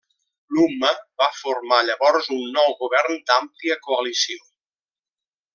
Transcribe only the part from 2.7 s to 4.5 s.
govern d'àmplia coalició.